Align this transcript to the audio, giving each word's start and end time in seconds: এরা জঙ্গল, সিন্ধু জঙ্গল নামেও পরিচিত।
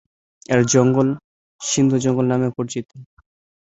এরা 0.49 0.63
জঙ্গল, 0.73 1.07
সিন্ধু 1.61 1.97
জঙ্গল 2.03 2.25
নামেও 2.29 2.55
পরিচিত। 2.57 2.87